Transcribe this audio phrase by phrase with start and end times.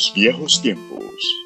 [0.00, 1.44] Los viejos tiempos.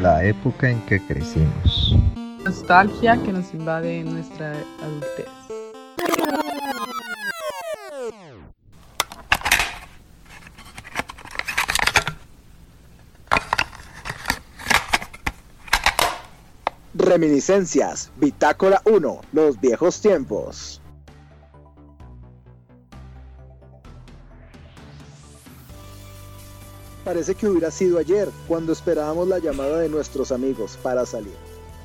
[0.00, 1.96] La época en que crecimos.
[2.44, 5.26] Nostalgia que nos invade en nuestra adultez.
[16.94, 20.81] Reminiscencias, Bitácora 1, Los viejos tiempos.
[27.12, 31.34] Parece que hubiera sido ayer cuando esperábamos la llamada de nuestros amigos para salir.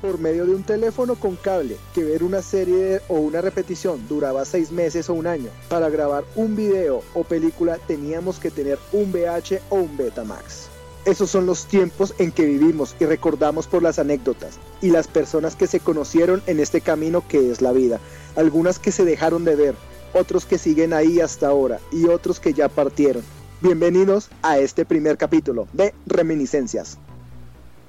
[0.00, 4.46] Por medio de un teléfono con cable, que ver una serie o una repetición duraba
[4.46, 5.50] seis meses o un año.
[5.68, 10.68] Para grabar un video o película teníamos que tener un VH o un Betamax.
[11.04, 15.56] Esos son los tiempos en que vivimos y recordamos por las anécdotas y las personas
[15.56, 18.00] que se conocieron en este camino que es la vida.
[18.34, 19.74] Algunas que se dejaron de ver,
[20.14, 23.22] otros que siguen ahí hasta ahora y otros que ya partieron.
[23.60, 26.96] Bienvenidos a este primer capítulo de Reminiscencias.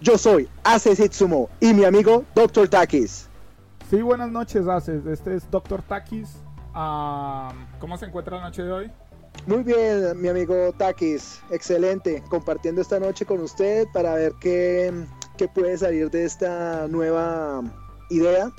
[0.02, 2.68] Yo soy Ace Itsumo y mi amigo Dr.
[2.68, 3.28] Takis.
[3.88, 5.06] Sí, buenas noches, Aces.
[5.06, 5.84] Este es Dr.
[5.84, 6.38] Takis.
[6.74, 8.92] Ah, ¿Cómo se encuentra la noche de hoy?
[9.46, 11.40] Muy bien, mi amigo Takis.
[11.52, 12.24] Excelente.
[12.32, 14.92] Compartiendo esta noche con usted para ver qué,
[15.38, 17.62] qué puede salir de esta nueva
[18.10, 18.52] idea.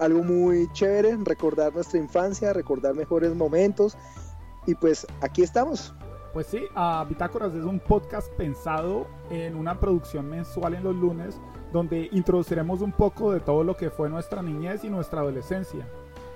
[0.00, 3.96] Algo muy chévere, recordar nuestra infancia, recordar mejores momentos.
[4.66, 5.94] Y pues aquí estamos.
[6.36, 11.40] Pues sí, uh, Bitácoras es un podcast pensado en una producción mensual en los lunes,
[11.72, 15.88] donde introduciremos un poco de todo lo que fue nuestra niñez y nuestra adolescencia.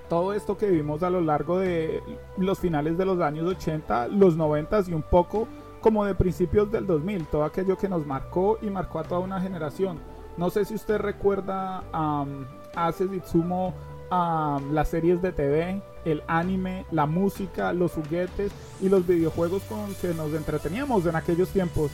[0.09, 2.01] Todo esto que vivimos a lo largo de
[2.35, 5.47] los finales de los años 80, los 90 y un poco
[5.81, 9.39] como de principios del 2000, todo aquello que nos marcó y marcó a toda una
[9.39, 9.99] generación.
[10.35, 12.25] No sé si usted recuerda a
[13.13, 13.75] Itsumo
[14.09, 19.93] um, las series de TV, el anime, la música, los juguetes y los videojuegos con
[19.95, 21.91] que nos entreteníamos en aquellos tiempos.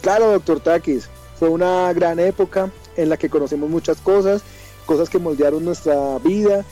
[0.00, 4.42] Claro, doctor Takis, fue una gran época en la que conocimos muchas cosas,
[4.86, 6.64] cosas que moldearon nuestra vida,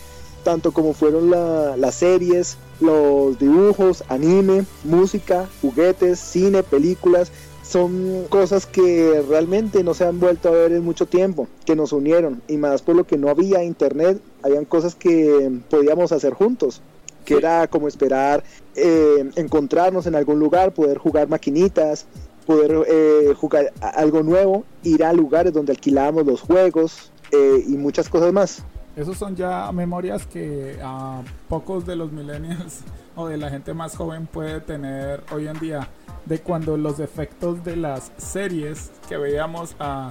[0.44, 7.32] tanto como fueron las series, los dibujos, anime, música, juguetes, cine, películas,
[7.68, 11.92] son cosas que realmente no se han vuelto a ver en mucho tiempo, que nos
[11.92, 16.80] unieron y más por lo que no había internet, habían cosas que podíamos hacer juntos,
[17.24, 18.42] que era como esperar
[18.74, 22.06] eh, encontrarnos en algún lugar, poder jugar maquinitas,
[22.46, 28.08] poder eh, jugar algo nuevo, ir a lugares donde alquilábamos los juegos eh, y muchas
[28.08, 28.62] cosas más.
[28.94, 32.80] Esos son ya memorias que a pocos de los millennials
[33.16, 35.88] o de la gente más joven puede tener hoy en día
[36.24, 40.10] de cuando los efectos de las series que veíamos a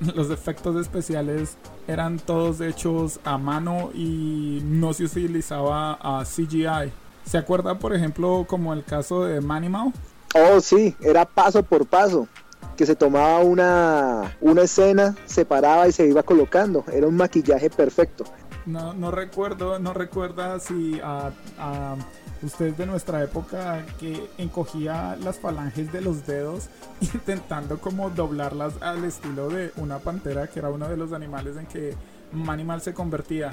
[0.14, 6.92] los efectos especiales eran todos hechos a mano y no se utilizaba a CGI.
[7.24, 9.92] ¿Se acuerda, por ejemplo, como el caso de Manimal?
[10.34, 12.28] Oh, sí, era paso por paso.
[12.76, 16.84] Que se tomaba una, una escena, se paraba y se iba colocando.
[16.92, 18.24] Era un maquillaje perfecto.
[18.66, 21.96] No, no recuerdo, no recuerda si a, a
[22.42, 26.68] usted de nuestra época que encogía las falanges de los dedos
[27.00, 31.66] intentando como doblarlas al estilo de una pantera que era uno de los animales en
[31.66, 31.94] que
[32.32, 33.50] un animal se convertía.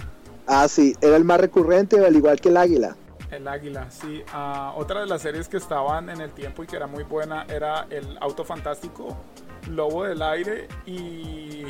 [0.48, 2.96] Ah, sí, era el más recurrente, al igual que el águila.
[3.32, 4.24] El águila, sí.
[4.34, 7.46] Ah, otra de las series que estaban en el tiempo y que era muy buena
[7.50, 9.18] era El Auto Fantástico,
[9.70, 11.64] Lobo del Aire y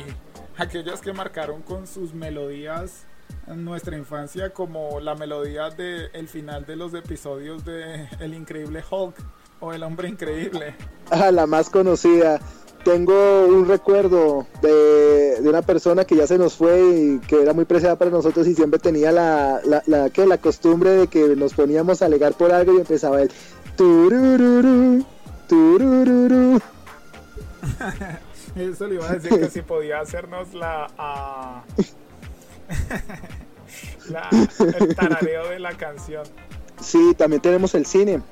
[0.58, 3.06] aquellas que marcaron con sus melodías
[3.46, 9.14] nuestra infancia como la melodía del el final de los episodios de El Increíble Hulk
[9.60, 10.74] o El Hombre Increíble.
[11.10, 12.40] Ah, la más conocida.
[12.82, 17.52] Tengo un recuerdo de, de, una persona que ya se nos fue y que era
[17.52, 21.36] muy preciada para nosotros y siempre tenía la, la, la, que, la costumbre de que
[21.36, 23.30] nos poníamos a alegar por algo y empezaba el
[23.76, 25.04] turururu,
[25.46, 26.60] turururu.
[28.56, 31.64] Eso le iba a decir que si podía hacernos la...
[34.10, 34.28] la,
[34.78, 36.24] el tarareo de la canción.
[36.80, 38.22] Sí, también tenemos el cine.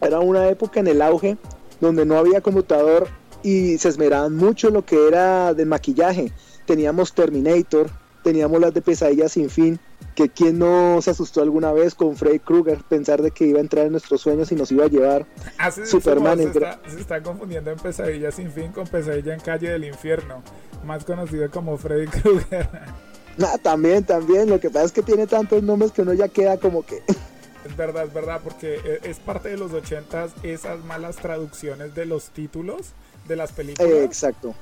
[0.00, 1.36] Era una época en el auge
[1.80, 3.08] donde no había computador
[3.42, 6.32] y se esmeraban mucho lo que era de maquillaje.
[6.66, 7.90] Teníamos Terminator,
[8.22, 9.80] teníamos las de Pesadillas sin fin,
[10.14, 13.62] que quien no se asustó alguna vez con Freddy Krueger, pensar de que iba a
[13.62, 15.26] entrar en nuestros sueños y nos iba a llevar
[15.58, 16.38] ah, Superman.
[16.38, 20.42] Se está, se está confundiendo en Pesadillas sin fin con Pesadilla en Calle del Infierno,
[20.84, 22.68] más conocido como Freddy Krueger.
[23.42, 24.48] Ah, también, también.
[24.50, 27.02] Lo que pasa es que tiene tantos nombres que uno ya queda como que.
[27.64, 32.06] Es verdad, es verdad, porque e, es parte de los ochentas esas malas traducciones de
[32.06, 32.88] los títulos
[33.28, 33.88] de las películas.
[33.88, 34.52] Eh, exacto.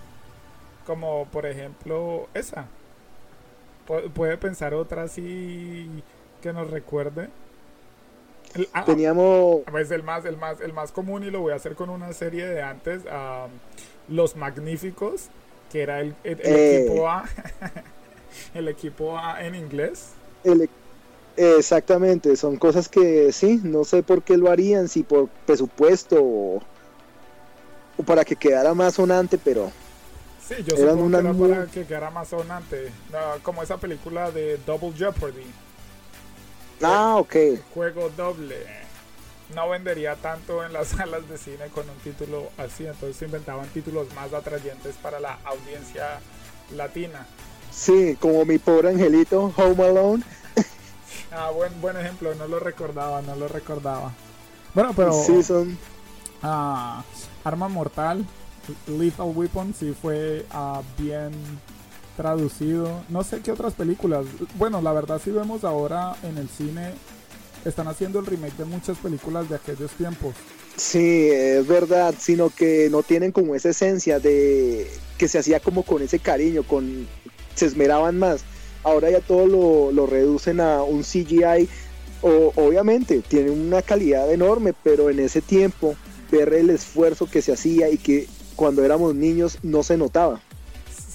[0.87, 2.67] Como por ejemplo esa.
[4.15, 5.89] ¿Puede pensar otra así
[6.43, 7.31] que nos recuerde?
[8.55, 11.57] El- ah, Teníamos, Pues el más, el más, el más común y lo voy a
[11.57, 13.47] hacer con una serie de antes, ah,
[14.09, 15.29] Los Magníficos,
[15.73, 16.85] que era el, el- el Eh.
[16.85, 17.25] equipo A,
[18.55, 20.17] el equipo A en inglés.
[20.43, 20.71] el-
[21.37, 26.69] exactamente, son cosas que sí, no sé por qué lo harían, si por presupuesto o,
[27.97, 29.77] o para que quedara más sonante, pero
[30.39, 32.93] Sí, yo Eran supongo una que era muy- para que quedara más sonante,
[33.43, 35.55] como esa película de Double Jeopardy,
[36.83, 37.35] ah, ok,
[37.75, 38.67] juego doble.
[39.49, 44.13] No vendería tanto en las salas de cine con un título así, entonces inventaban títulos
[44.15, 46.21] más atrayentes para la audiencia
[46.71, 47.27] latina.
[47.71, 50.25] Sí, como mi pobre angelito, Home Alone,
[51.33, 54.13] Ah, buen, buen ejemplo, no lo recordaba, no lo recordaba.
[54.75, 55.79] Bueno, pero sí, son,
[56.43, 57.05] ah,
[57.45, 58.27] Arma Mortal,
[58.87, 61.33] Lethal Weapon, sí fue ah, bien
[62.17, 63.03] traducido.
[63.09, 64.27] No sé qué otras películas.
[64.57, 66.95] Bueno, la verdad, si vemos ahora en el cine,
[67.65, 70.35] están haciendo el remake de muchas películas de aquellos tiempos.
[70.77, 75.83] sí, es verdad, sino que no tienen como esa esencia de que se hacía como
[75.83, 77.07] con ese cariño, con
[77.55, 78.43] se esmeraban más.
[78.83, 81.69] Ahora ya todo lo, lo reducen a un CGI,
[82.23, 85.97] o, obviamente tiene una calidad enorme, pero en ese tiempo
[86.31, 90.41] ver el esfuerzo que se hacía y que cuando éramos niños no se notaba.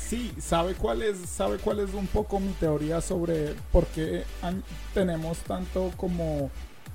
[0.10, 4.24] Sí, ¿sabe cuál es, sabe cuál es un poco mi teoría sobre por qué
[4.94, 6.52] tenemos tanto como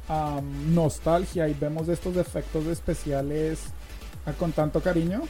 [0.09, 3.59] am, nostalgia y vemos estos efectos especiales
[4.39, 5.23] con tanto cariño?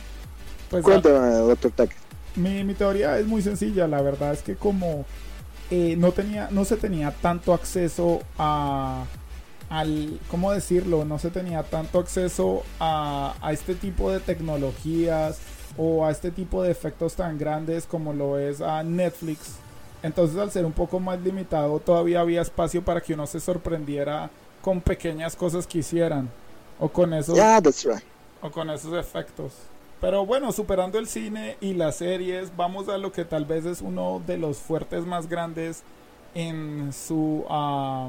[0.69, 1.91] Pues Cuéntame, doctor Tak.
[2.37, 5.07] Mi, mi teoría es muy sencilla, la verdad es que como
[5.71, 9.05] eh, no tenía, no se tenía tanto acceso a
[9.69, 11.05] al, ¿cómo decirlo?
[11.05, 15.39] No se tenía tanto acceso a, a este tipo de tecnologías
[15.77, 19.61] o a este tipo de efectos tan grandes como lo es a Netflix.
[20.03, 24.31] Entonces al ser un poco más limitado todavía había espacio para que uno se sorprendiera
[24.61, 26.29] con pequeñas cosas que hicieran
[26.79, 28.03] o con esos Yeah, that's right.
[28.41, 29.53] o con esos efectos.
[30.01, 33.83] Pero bueno, superando el cine y las series, vamos a lo que tal vez es
[33.83, 35.83] uno de los fuertes más grandes
[36.35, 38.09] en su ah,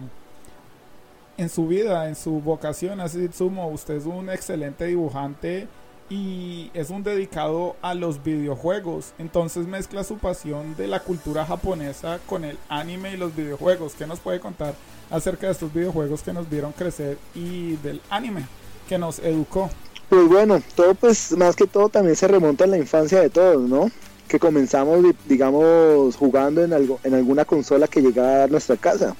[1.38, 3.02] en su vida, en su vocación.
[3.02, 5.68] Así sumo, usted es un excelente dibujante
[6.10, 9.14] y es un dedicado a los videojuegos.
[9.18, 13.96] Entonces mezcla su pasión de la cultura japonesa con el anime y los videojuegos.
[13.96, 14.76] ¿Qué nos puede contar
[15.10, 18.46] acerca de estos videojuegos que nos vieron crecer y del anime
[18.88, 19.70] que nos educó?
[20.12, 23.62] Pues bueno, todo pues más que todo también se remonta a la infancia de todos,
[23.70, 23.90] ¿no?
[24.28, 29.16] Que comenzamos, di- digamos, jugando en algo, en alguna consola que llegaba a nuestra casa.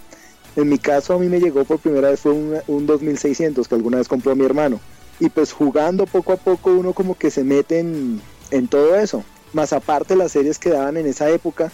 [0.56, 3.76] En mi caso a mí me llegó por primera vez fue un, un 2600 que
[3.76, 4.82] alguna vez compró mi hermano.
[5.20, 8.22] Y pues jugando poco a poco uno como que se mete en,
[8.52, 9.26] en todo eso.
[9.54, 11.74] Más aparte las series que daban en esa época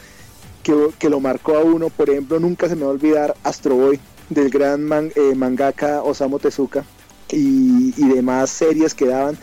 [0.63, 3.75] que, que lo marcó a uno, por ejemplo, nunca se me va a olvidar Astro
[3.75, 6.85] Boy del gran eh, mangaka Osamu Tezuka
[7.31, 9.37] y, demás series que daban,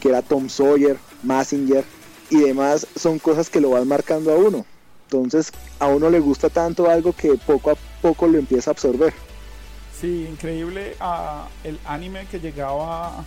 [0.00, 1.84] que era Tom Sawyer, Massinger
[2.30, 4.64] y demás, son cosas que lo van marcando a uno.
[5.04, 9.12] Entonces a uno le gusta tanto algo que poco a poco lo empieza a absorber.
[9.98, 13.24] Sí, increíble ah, el anime que llegaba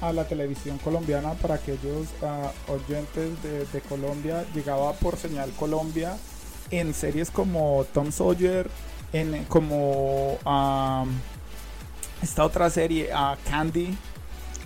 [0.00, 6.16] a la televisión colombiana para aquellos ah, oyentes de, de Colombia, llegaba por señal Colombia
[6.70, 8.68] en series como Tom Sawyer,
[9.12, 11.04] en como ah,
[12.22, 13.96] esta otra serie, ah, Candy.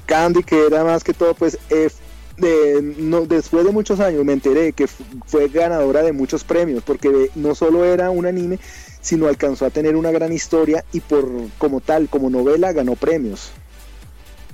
[0.06, 1.88] Candy, que era más que todo, pues, eh,
[2.36, 6.82] de- no, después de muchos años me enteré que fu- fue ganadora de muchos premios,
[6.82, 8.58] porque no solo era un anime,
[9.00, 13.50] sino alcanzó a tener una gran historia y por como tal, como novela, ganó premios.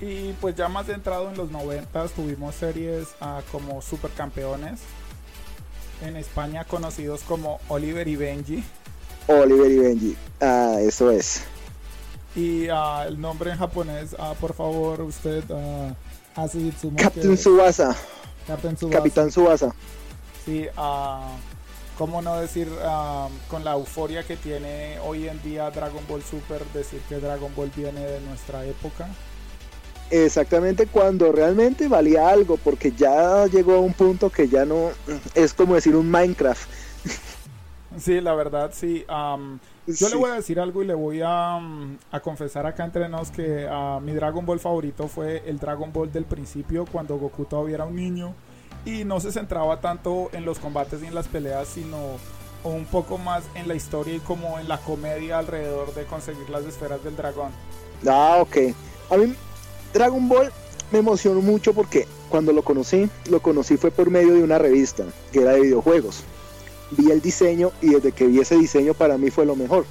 [0.01, 4.81] Y pues ya más centrado en los 90 tuvimos series ah, como Supercampeones,
[6.03, 8.65] en España conocidos como Oliver y Benji.
[9.27, 11.43] Oliver y Benji, ah, eso es.
[12.37, 15.95] Y ah, el nombre en japonés, ah, por favor, usted ah,
[16.37, 17.97] hace Captain Subasa,
[18.47, 18.99] Captain Tsubasa.
[18.99, 19.75] Capitán Subasa.
[20.45, 20.67] Sí,
[21.99, 22.69] cómo no decir
[23.49, 27.71] con la euforia que tiene hoy en día Dragon Ball Super, decir que Dragon Ball
[27.77, 29.09] viene de nuestra época.
[30.11, 34.91] Exactamente cuando realmente valía algo, porque ya llegó a un punto que ya no
[35.35, 36.69] es como decir un Minecraft.
[37.99, 39.05] Sí, la verdad, sí.
[39.09, 40.09] am, yo Sí.
[40.11, 41.57] le voy a decir algo y le voy a,
[42.13, 46.13] a confesar acá entre nos que ah, mi Dragon Ball favorito fue el Dragon Ball
[46.13, 48.35] del principio, cuando Goku todavía era un niño
[48.85, 51.97] y no se centraba tanto en los combates y en las peleas, sino
[52.63, 56.65] un poco más en la historia y como en la comedia alrededor de conseguir las
[56.65, 57.51] esferas del dragón.
[58.07, 58.57] Ah, ok.
[59.11, 59.35] A mí
[59.93, 60.53] Dragon Ball
[60.93, 65.05] me emocionó mucho porque cuando lo conocí, lo conocí fue por medio de una revista
[65.33, 66.23] que era de videojuegos.
[66.93, 69.85] Vi el diseño y desde que vi ese diseño para mí fue lo mejor.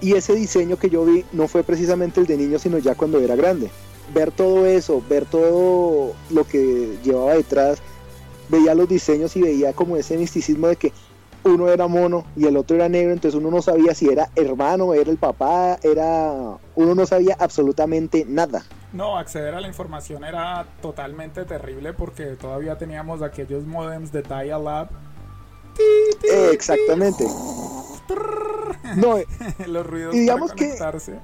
[0.00, 3.18] Y ese diseño que yo vi no fue precisamente el de niño, sino ya cuando
[3.20, 3.70] era grande.
[4.14, 7.78] Ver todo eso, ver todo lo que llevaba detrás,
[8.48, 10.92] veía los diseños y veía como ese misticismo de que
[11.44, 14.94] uno era mono y el otro era negro, entonces uno no sabía si era hermano,
[14.94, 18.64] era el papá, era uno no sabía absolutamente nada.
[18.92, 24.88] No, acceder a la información era totalmente terrible porque todavía teníamos aquellos modems de dial-up.
[25.78, 27.24] Eh, exactamente.
[28.96, 29.16] No,
[29.66, 31.18] los ruidos y digamos para conectarse.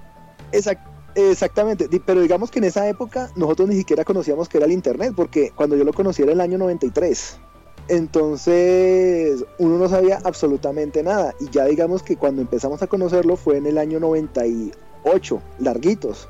[0.50, 4.66] que exact- exactamente, pero digamos que en esa época nosotros ni siquiera conocíamos que era
[4.66, 7.38] el internet, porque cuando yo lo conocí era el año 93.
[7.88, 13.56] Entonces, uno no sabía absolutamente nada y ya digamos que cuando empezamos a conocerlo fue
[13.56, 16.28] en el año 98, larguitos.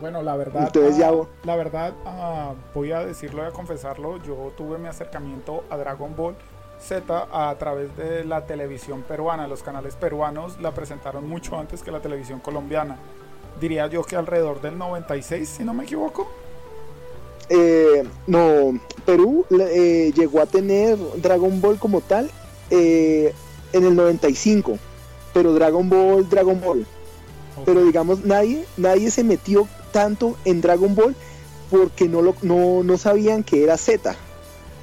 [0.00, 4.22] Bueno, la verdad, Entonces ya- ah, la verdad, ah, voy a decirlo y a confesarlo,
[4.22, 6.34] yo tuve mi acercamiento a Dragon Ball
[6.82, 11.90] Z a través de la televisión peruana, los canales peruanos la presentaron mucho antes que
[11.90, 12.98] la televisión colombiana.
[13.60, 16.28] Diría yo que alrededor del 96, si no me equivoco.
[17.48, 22.30] Eh, no, Perú eh, llegó a tener Dragon Ball como tal
[22.70, 23.32] eh,
[23.72, 24.78] en el 95,
[25.32, 26.86] pero Dragon Ball, Dragon Ball.
[27.64, 31.14] Pero digamos, nadie, nadie se metió tanto en Dragon Ball
[31.70, 34.16] porque no, lo, no, no sabían que era Z.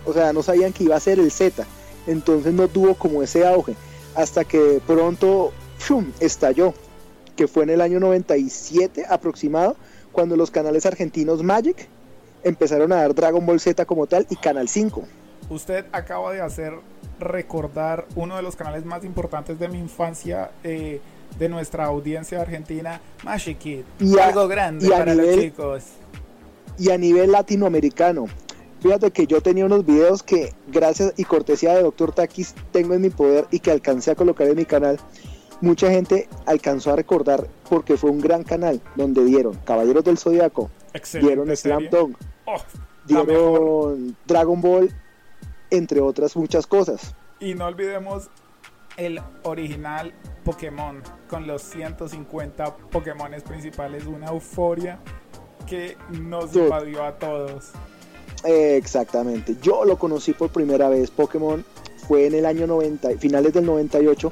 [0.06, 1.66] O sea, no sabían que iba a ser el Z.
[2.10, 3.76] Entonces no tuvo como ese auge.
[4.16, 5.52] Hasta que de pronto
[6.20, 6.74] estalló.
[7.36, 9.76] Que fue en el año 97 aproximado.
[10.12, 11.88] Cuando los canales argentinos Magic
[12.44, 15.04] empezaron a dar Dragon Ball Z como tal y Canal 5.
[15.50, 16.74] Usted acaba de hacer
[17.20, 21.00] recordar uno de los canales más importantes de mi infancia, eh,
[21.38, 23.82] de nuestra audiencia argentina, Magic Kid.
[24.00, 25.84] Y a- Algo grande y para los chicos.
[26.78, 28.26] y a nivel latinoamericano.
[28.82, 32.14] Fíjate que yo tenía unos videos que gracias y cortesía de Dr.
[32.14, 34.98] Takis tengo en mi poder y que alcancé a colocar en mi canal.
[35.62, 40.70] Mucha gente alcanzó a recordar porque fue un gran canal donde dieron Caballeros del Zodiaco,
[41.20, 41.90] dieron Slam.
[41.90, 42.58] Dunk, Oh,
[43.06, 44.96] dieron Dragon Ball,
[45.70, 47.14] entre otras muchas cosas.
[47.42, 48.30] Y no olvidemos
[48.96, 55.00] el original Pokémon con los 150 Pokémones principales, una euforia
[55.68, 56.66] que nos Dude.
[56.66, 57.72] invadió a todos.
[58.44, 59.56] Exactamente.
[59.62, 61.12] Yo lo conocí por primera vez.
[61.12, 61.64] Pokémon
[62.08, 64.32] fue en el año 90, finales del 98,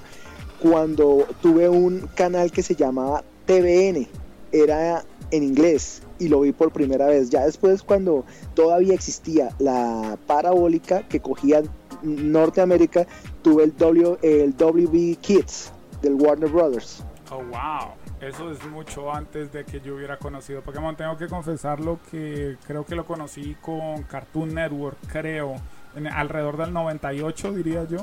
[0.60, 4.08] cuando tuve un canal que se llamaba TVN.
[4.52, 7.30] Era en inglés y lo vi por primera vez.
[7.30, 11.62] Ya después, cuando todavía existía la parabólica que cogía
[12.02, 13.06] Norteamérica,
[13.42, 15.72] tuve el, w, el WB Kids
[16.02, 17.04] del Warner Brothers.
[17.30, 17.97] Oh, wow.
[18.22, 20.96] Eso es mucho antes de que yo hubiera conocido Pokémon.
[20.96, 25.56] Tengo que confesarlo que creo que lo conocí con Cartoon Network, creo.
[25.96, 28.00] En- alrededor del 98, diría yo.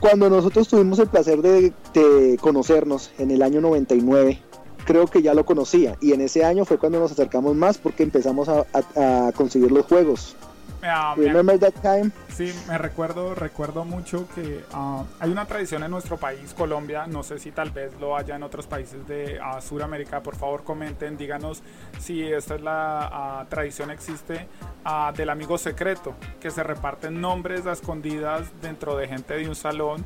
[0.00, 4.40] Cuando nosotros tuvimos el placer de, conocernos en el año 99,
[4.84, 5.96] creo que ya lo conocía.
[6.00, 10.36] Y en ese año fue cuando nos acercamos más porque empezamos a conseguir los juegos.
[11.16, 12.10] Me Remember that time?
[12.28, 17.22] Sí, me recuerdo, recuerdo mucho que ah, hay una tradición en nuestro país, Colombia, no
[17.22, 21.16] sé si tal vez lo haya en otros países de ah, Sudamérica, por favor comenten,
[21.16, 21.62] díganos
[21.98, 24.46] si esta es la tradición existe
[25.16, 30.04] del amigo secreto, que se reparten nombres a escondidas dentro de gente de un salón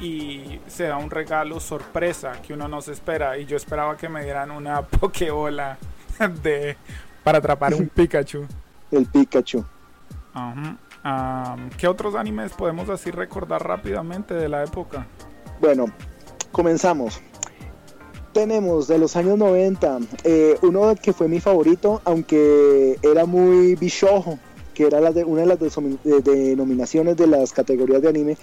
[0.00, 4.08] y se da un regalo sorpresa que uno no se espera y yo esperaba que
[4.08, 5.78] me dieran una pokebola
[6.42, 6.76] de
[7.24, 8.46] para atrapar un Pikachu.
[8.90, 9.64] El Pikachu.
[10.38, 10.78] Ajá.
[11.78, 15.06] ¿Qué otros animes podemos así recordar rápidamente de la época?
[15.60, 15.86] Bueno,
[16.52, 17.20] comenzamos.
[18.32, 24.38] Tenemos de los años 90 eh, uno que fue mi favorito, aunque era muy bichojo,
[24.74, 25.58] que era la de, una de las
[26.24, 28.36] denominaciones de las categorías de anime,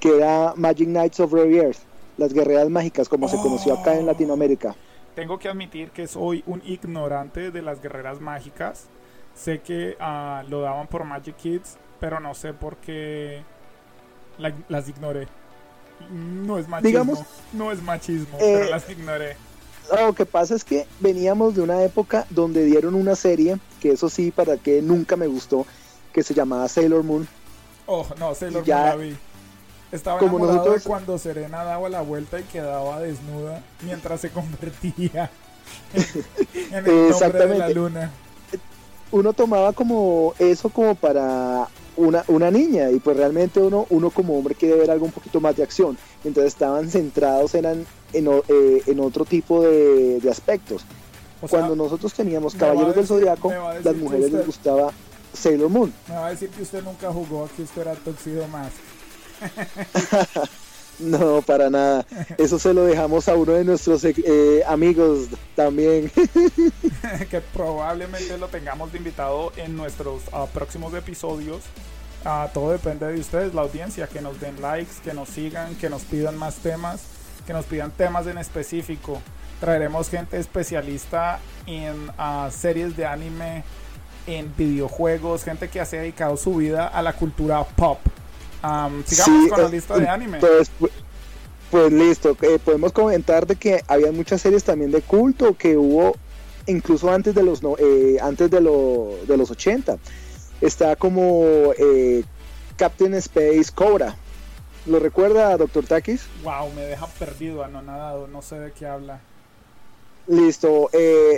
[0.00, 1.78] que era Magic Knights of Rare Earth,
[2.16, 4.06] las guerreras mágicas, como se conoció acá en.
[4.06, 4.74] Latinoamérica.
[5.14, 8.88] Tengo que admitir que soy un ignorante de las guerreras mágicas.
[9.34, 13.42] Sé que ah, lo daban por Magic Kids, pero no sé por qué
[14.38, 15.28] la- las ignoré.
[16.10, 16.88] No es machismo.
[16.88, 17.18] Digamos,
[17.52, 19.36] no es machismo, eh, pero las ignoré.
[19.94, 24.08] Lo que pasa es que veníamos de una época donde dieron una serie, que eso
[24.08, 25.66] sí, para que nunca me gustó,
[26.12, 27.26] que se llamaba Sailor Moon.
[27.86, 29.16] Oh, no, Sailor ya- Moon la vi.
[29.90, 34.30] Estaba como enamorado nosotros- de cuando Serena daba la vuelta y quedaba desnuda mientras se
[34.30, 35.30] convertía
[35.94, 38.10] en, en el nombre de la luna.
[39.12, 44.36] Uno tomaba como eso como para una, una niña y pues realmente uno, uno como
[44.38, 45.96] hombre quiere ver algo un poquito más de acción.
[46.24, 50.84] Entonces estaban centrados eran en, eh, en otro tipo de, de aspectos.
[51.40, 54.92] O sea, Cuando nosotros teníamos Caballeros del decir- Zodiaco, a decir las mujeres les gustaba
[55.34, 55.92] Sailor Moon.
[56.08, 58.70] me va a decir que usted nunca jugó, que usted era Tuxedo más.
[60.98, 62.06] No, para nada.
[62.38, 66.10] Eso se lo dejamos a uno de nuestros eh, amigos también.
[67.30, 71.62] que probablemente lo tengamos de invitado en nuestros uh, próximos episodios.
[72.24, 75.90] Uh, todo depende de ustedes, la audiencia, que nos den likes, que nos sigan, que
[75.90, 77.02] nos pidan más temas,
[77.46, 79.20] que nos pidan temas en específico.
[79.60, 83.64] Traeremos gente especialista en uh, series de anime,
[84.26, 87.98] en videojuegos, gente que ha dedicado su vida a la cultura pop.
[88.62, 90.38] Um, sigamos con la lista de anime.
[90.38, 90.70] Pues,
[91.70, 96.14] pues listo, eh, podemos comentar de que había muchas series también de culto que hubo
[96.66, 99.96] incluso antes de los eh, antes de, lo, de los 80.
[100.60, 102.24] Está como eh,
[102.76, 104.16] Captain Space Cobra.
[104.86, 106.26] ¿Lo recuerda, Doctor Takis?
[106.44, 109.20] Wow, me deja perdido, anonadado, no sé de qué habla.
[110.26, 110.90] Listo,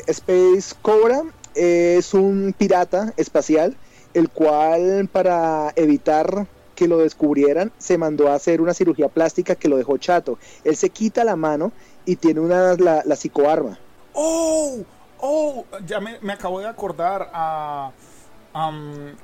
[0.06, 1.22] Space Cobra
[1.54, 3.76] es un pirata espacial,
[4.14, 9.68] el cual para evitar que lo descubrieran, se mandó a hacer una cirugía plástica que
[9.68, 10.38] lo dejó chato.
[10.64, 11.72] Él se quita la mano
[12.04, 13.78] y tiene una la, la psicoarma.
[14.12, 14.78] ¡Oh!
[15.20, 15.64] ¡Oh!
[15.86, 17.30] Ya me, acabo de acordar.
[17.32, 17.90] a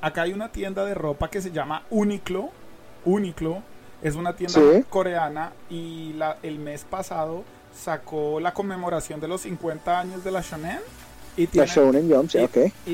[0.01, 2.51] acá hay una tienda de ropa que se llama Uniqlo.
[3.05, 3.63] Uniqlo
[4.03, 9.99] es una tienda coreana y la, el mes pasado sacó la conmemoración de los 50
[9.99, 10.81] años de la Shonen
[11.37, 11.47] y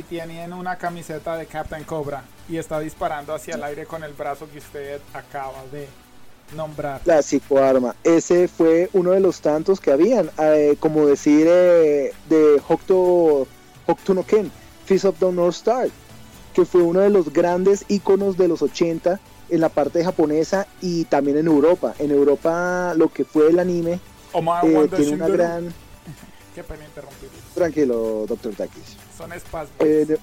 [0.03, 4.49] tienen, una camiseta de Captain Cobra y está disparando hacia el aire con el brazo
[4.51, 5.89] que usted acaba de
[6.55, 7.01] nombrar.
[7.05, 7.97] La psicoarma.
[8.05, 13.47] Ese fue uno de los tantos que habían, eh, como decir eh, de Hokuto,
[13.87, 14.51] Hokuto no Ken,
[14.85, 15.89] Fist of the North Star,
[16.55, 21.05] que fue uno de los grandes iconos de los 80 en la parte japonesa y
[21.05, 21.95] también en Europa.
[21.99, 24.01] En Europa lo que fue el anime
[24.35, 25.75] eh, tiene una gran
[26.57, 27.29] Qué pena interrumpir.
[27.55, 28.97] Tranquilo, doctor Takis.
[29.15, 29.77] Son espasmos.
[29.79, 30.17] Eh,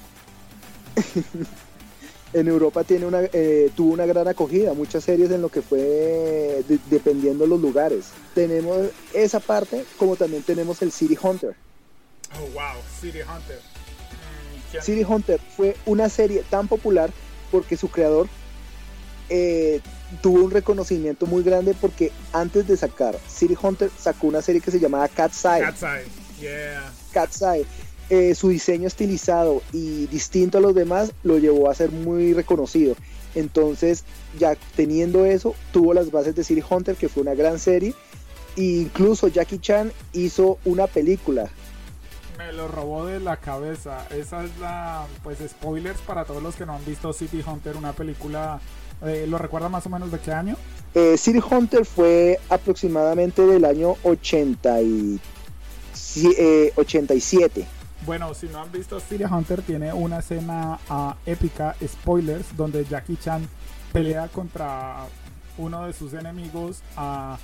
[2.33, 6.65] en Europa tiene una, eh, tuvo una gran acogida, muchas series en lo que fue
[6.89, 8.05] dependiendo los lugares.
[8.33, 11.55] Tenemos esa parte, como también tenemos el City Hunter.
[12.35, 13.59] Oh, wow, City Hunter.
[13.59, 17.11] Mm, City Hunter fue una serie tan popular
[17.51, 18.27] porque su creador
[19.29, 19.81] eh,
[20.24, 24.72] tuvo un reconocimiento muy grande porque antes de sacar City Hunter sacó una serie que
[24.72, 25.61] se llamaba Cat's Eye.
[25.61, 26.23] Cat's Eye
[27.12, 27.66] Cat's Eye.
[28.10, 32.96] Eh, su diseño estilizado y distinto a los demás lo llevó a ser muy reconocido.
[33.34, 34.03] Entonces,
[34.38, 37.96] ya teniendo eso, tuvo las bases de City Hunter, que fue una gran serie.
[38.56, 41.50] E incluso Jackie Chan hizo una película.
[42.38, 44.06] Me lo robó de la cabeza.
[44.12, 47.94] Esa es la, pues, spoilers para todos los que no han visto City Hunter, una
[47.94, 48.60] película.
[49.01, 50.56] Eh, ¿Lo recuerda más o menos de qué año?
[50.94, 55.20] Eh, City Hunter fue aproximadamente del año 83
[56.75, 57.61] 87.
[57.61, 57.67] Eh,
[58.05, 63.17] bueno, si no han visto City Hunter, tiene una escena ah, épica, spoilers, donde Jackie
[63.17, 63.47] Chan
[63.91, 65.05] pelea contra
[65.57, 67.35] uno de sus enemigos uh,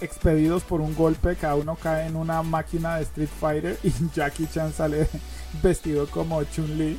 [0.00, 1.36] expedidos por un golpe.
[1.36, 5.08] Cada uno cae en una máquina de Street Fighter y Jackie Chan sale
[5.62, 6.98] vestido como Chun-Li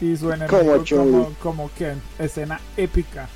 [0.00, 2.00] y su enemigo como, como Ken.
[2.18, 3.28] Escena épica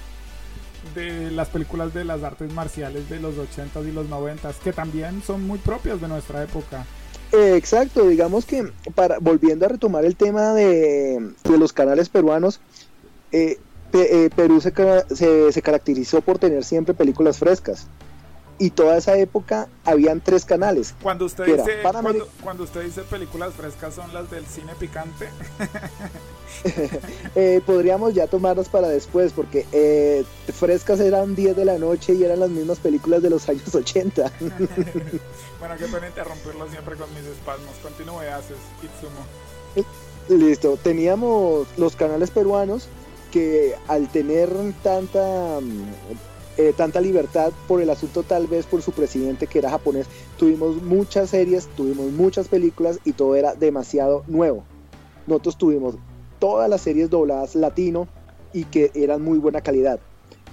[0.94, 5.22] de las películas de las artes marciales de los 80s y los 90s, que también
[5.22, 6.84] son muy propias de nuestra época.
[7.32, 12.60] Eh, exacto, digamos que para volviendo a retomar el tema de, los canales peruanos,
[13.32, 13.58] eh,
[13.94, 14.72] eh, Perú se,
[15.52, 17.86] se, caracterizó por tener siempre películas frescas.
[18.62, 20.94] Y toda esa época habían tres canales.
[21.02, 21.78] Cuando usted, dice,
[22.40, 25.28] cuando, usted dice películas frescas son las del cine picante.
[27.66, 32.50] podríamos ya tomarlas para después, porque frescas eran 10 de la noche y eran las
[32.50, 34.30] mismas películas de los años 80.
[35.58, 37.74] Bueno, qué pena interrumpirlo siempre con mis espasmos.
[37.82, 39.86] Continúe, haces, Itsumo.
[40.28, 42.88] Listo, teníamos los canales peruanos
[43.30, 44.50] que al tener
[44.82, 49.70] tanta mm, eh, tanta libertad por el asunto tal vez por su presidente que era
[49.70, 54.64] japonés, tuvimos muchas series, tuvimos muchas películas y todo era demasiado nuevo.
[55.26, 55.96] Nosotros tuvimos
[56.38, 58.08] todas las series dobladas latino
[58.52, 60.00] y que eran muy buena calidad.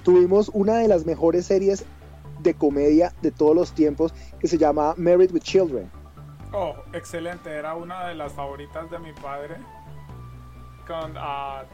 [0.03, 1.83] Tuvimos una de las mejores series
[2.41, 5.91] de comedia de todos los tiempos que se llama Married with Children.
[6.53, 9.57] Oh, excelente, era una de las favoritas de mi padre
[10.87, 11.65] con uh,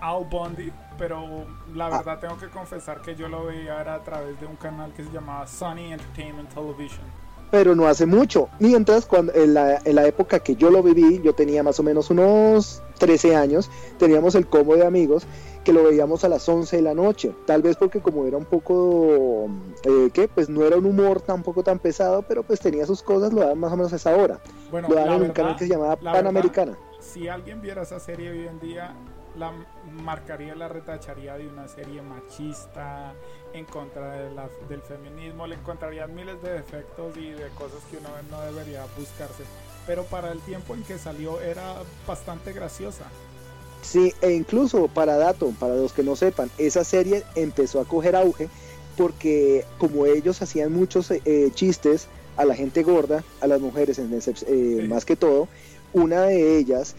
[0.00, 1.98] Al Bundy, pero la ah.
[1.98, 5.04] verdad tengo que confesar que yo lo veía era a través de un canal que
[5.04, 7.06] se llamaba Sunny Entertainment Television.
[7.50, 11.22] Pero no hace mucho, mientras cuando en la, en la época que yo lo viví,
[11.22, 15.26] yo tenía más o menos unos 13 años, teníamos el combo de amigos
[15.64, 18.44] que lo veíamos a las 11 de la noche, tal vez porque como era un
[18.44, 19.48] poco,
[19.84, 20.28] eh, ¿qué?
[20.28, 23.58] Pues no era un humor tampoco tan pesado, pero pues tenía sus cosas, lo daban
[23.58, 24.40] más o menos a esa hora.
[24.70, 26.76] Bueno, lo daban en un canal que se llamaba Panamericana.
[27.00, 28.94] si alguien viera esa serie hoy en día,
[29.38, 29.52] la
[30.02, 33.14] marcaría la retacharía de una serie machista
[33.52, 37.98] en contra de la, del feminismo, le encontrarían miles de defectos y de cosas que
[37.98, 39.44] uno no debería buscarse.
[39.86, 43.04] Pero para el tiempo en que salió era bastante graciosa.
[43.82, 48.16] Sí, e incluso para dato, para los que no sepan, esa serie empezó a coger
[48.16, 48.48] auge
[48.96, 54.10] porque como ellos hacían muchos eh, chistes a la gente gorda, a las mujeres en
[54.12, 55.48] eh, más que todo,
[55.92, 56.96] una de ellas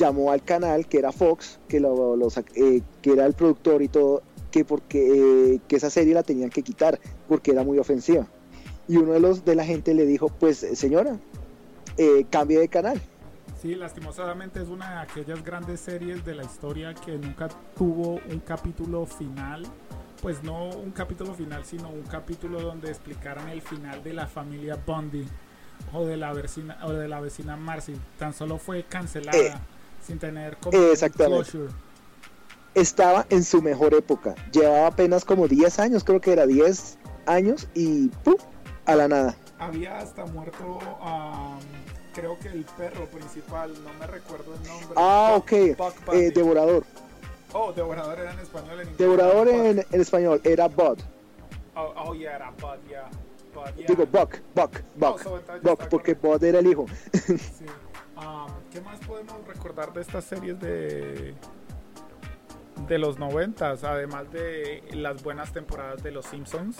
[0.00, 2.16] llamó al canal que era Fox, que, lo,
[2.54, 6.50] eh, que era el productor y todo, que porque eh, que esa serie la tenían
[6.50, 8.26] que quitar porque era muy ofensiva.
[8.88, 11.18] Y uno de los de la gente le dijo, pues señora,
[11.96, 13.00] eh, cambie de canal.
[13.60, 18.40] Sí, lastimosamente es una de aquellas grandes series de la historia que nunca tuvo un
[18.40, 19.64] capítulo final.
[20.22, 24.78] Pues no un capítulo final, sino un capítulo donde explicaran el final de la familia
[24.86, 25.26] Bundy
[25.92, 27.94] o de la vecina o de la vecina Marcy.
[28.18, 29.60] Tan solo fue cancelada.
[30.06, 31.58] Sin tener como exactamente.
[32.74, 34.34] Estaba en su mejor época.
[34.52, 38.36] Llevaba apenas como 10 años, creo que era 10 años y ¡pum!
[38.86, 39.36] a la nada.
[39.58, 40.78] Había hasta muerto,
[42.14, 44.94] creo que el perro principal, no me recuerdo el nombre.
[44.96, 45.52] Ah, ok.
[45.52, 46.84] Eh, devorador.
[47.52, 48.80] Oh, Devorador era en español.
[48.80, 50.98] En Devorador en, español era Bud.
[51.74, 53.08] Oh, oh yeah, era Bud, yeah.
[53.88, 55.20] Digo, Buck, Buck, Buck.
[55.62, 56.86] Buck, porque Bud era el hijo.
[57.26, 57.66] sí.
[58.70, 61.34] ¿Qué más podemos recordar de estas series de,
[62.86, 66.76] de los noventas, además de las buenas temporadas de Los Simpsons?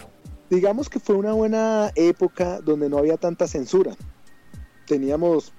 [0.50, 3.96] Digamos que fue una buena época donde no había tanta censura.
[4.86, 5.52] Teníamos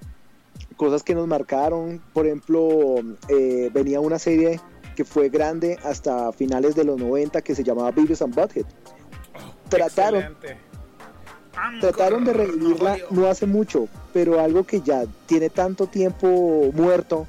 [0.77, 2.95] cosas que nos marcaron, por ejemplo,
[3.29, 4.59] eh, venía una serie
[4.95, 8.65] que fue grande hasta finales de los 90 que se llamaba Beavis and Butthead.
[8.65, 10.37] Oh, trataron,
[11.79, 17.27] trataron de revivirla no hace mucho, pero algo que ya tiene tanto tiempo muerto,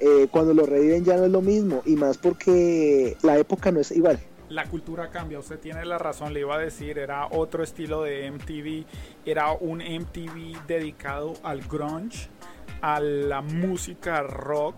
[0.00, 3.80] eh, cuando lo reviven ya no es lo mismo, y más porque la época no
[3.80, 4.18] es igual.
[4.48, 8.30] La cultura cambia, usted tiene la razón, le iba a decir, era otro estilo de
[8.30, 8.84] MTV,
[9.24, 12.28] era un MTV dedicado al grunge,
[12.80, 14.76] a la música rock,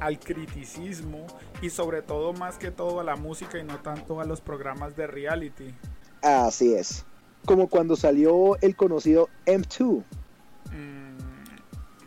[0.00, 1.26] al criticismo
[1.60, 4.96] y sobre todo más que todo a la música y no tanto a los programas
[4.96, 5.74] de reality.
[6.22, 7.04] Así es.
[7.44, 10.04] Como cuando salió el conocido M2,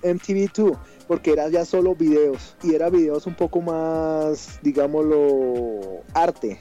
[0.06, 6.60] MTV2, porque era ya solo videos y era videos un poco más, digámoslo, arte.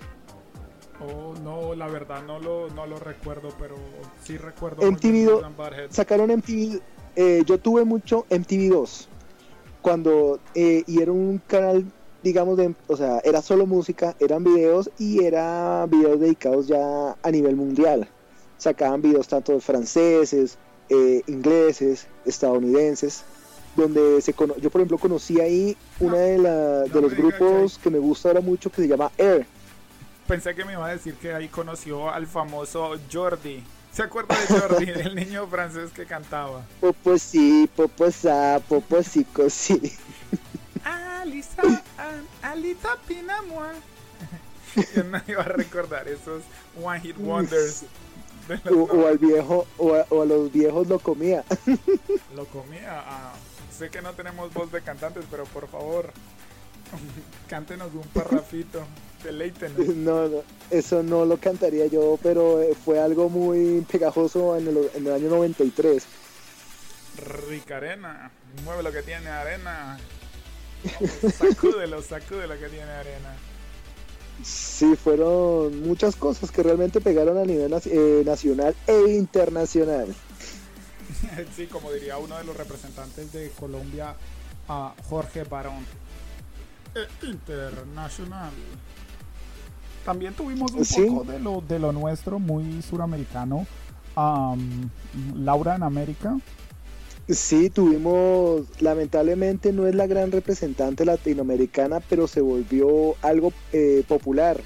[1.01, 3.77] Oh, no, la verdad no lo, no lo recuerdo, pero
[4.23, 4.91] sí recuerdo.
[4.91, 5.43] MTV
[5.91, 6.81] sacaron MTV,
[7.17, 9.07] eh, yo tuve mucho MTV2,
[9.83, 11.85] cuando, eh, y era un canal,
[12.23, 17.31] digamos, de, o sea, era solo música, eran videos y era videos dedicados ya a
[17.31, 18.09] nivel mundial.
[18.57, 20.57] Sacaban videos tanto de franceses,
[20.89, 23.25] eh, ingleses, estadounidenses,
[23.77, 27.99] donde se yo por ejemplo conocí ahí una de, la, de los grupos que me
[27.99, 29.47] gusta ahora mucho que se llama Air.
[30.27, 33.63] Pensé que me iba a decir que ahí conoció al famoso Jordi.
[33.93, 36.63] ¿Se acuerda de Jordi, el niño francés que cantaba?
[36.81, 39.93] Popo sí, popo sa, popo sí, sí.
[40.85, 41.63] Alisa,
[42.43, 43.73] Alita Pinamua.
[44.97, 46.43] Yo no iba a recordar esos
[46.83, 47.85] One Hit Wonders.
[48.71, 51.45] O, al viejo, o a, los viejos lo comía.
[52.37, 53.03] Lo comía.
[53.07, 53.33] Ah,
[53.77, 56.13] sé que no tenemos voz de cantantes, pero por favor,
[57.49, 58.85] cántenos un parrafito.
[59.23, 59.79] Deleítenos.
[59.97, 64.91] No, no, eso no lo cantaría yo, pero eh, fue algo muy pegajoso en el,
[64.95, 66.05] en el año 93.
[67.49, 68.31] Rica arena,
[68.65, 69.99] mueve lo que tiene arena.
[71.39, 73.35] sacúdelo, sacúdelo que tiene arena.
[74.43, 80.15] Sí, fueron muchas cosas que realmente pegaron a nivel eh, nacional e internacional.
[81.57, 84.15] Sí, como diría uno de los representantes de Colombia,
[84.69, 85.85] a Jorge Barón.
[86.95, 88.51] E internacional.
[90.05, 93.67] También tuvimos un poco de lo, de lo nuestro, muy suramericano.
[95.35, 96.37] Laura en América,
[97.29, 104.61] Sí, tuvimos, lamentablemente no es la gran representante latinoamericana, pero se volvió algo eh, popular.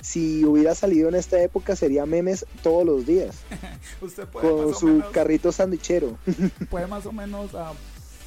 [0.00, 3.42] Si hubiera salido en esta época sería memes todos los días.
[4.32, 6.18] con su carrito sandichero.
[6.70, 7.72] ¿Puede más o menos ah,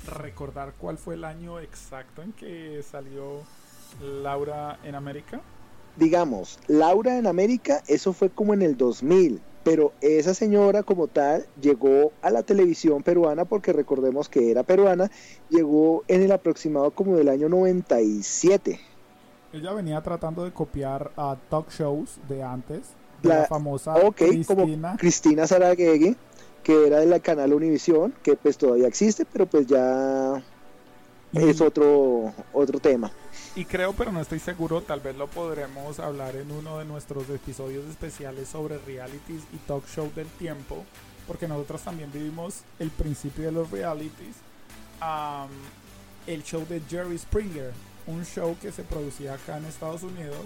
[0.08, 3.42] recordar cuál fue el año exacto en que salió
[4.02, 5.42] Laura en América?
[5.96, 11.46] Digamos, Laura en América, eso fue como en el 2000 pero esa señora como tal
[11.62, 15.10] llegó a la televisión peruana porque recordemos que era peruana,
[15.50, 18.80] llegó en el aproximado como del año 97.
[19.54, 22.82] Ella venía tratando de copiar a talk shows de antes,
[23.22, 24.46] la, famosa Cristina.
[24.48, 26.18] Como Cristina Saraguegui,
[26.64, 30.44] que era de la canal Univisión, que pues todavía existe, pero pues ya
[31.34, 33.12] es otro otro tema.
[33.56, 37.30] Y creo, pero no estoy seguro, tal vez lo podremos hablar en uno de nuestros
[37.30, 40.84] episodios especiales sobre realities y talk show del tiempo,
[41.28, 44.36] porque nosotros también vivimos el principio de los realities.
[46.26, 47.72] el show de Jerry Springer,
[48.08, 50.46] un show que se producía acá en Estados Unidos